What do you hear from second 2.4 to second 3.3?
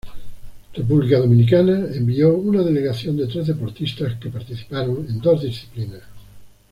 delegación de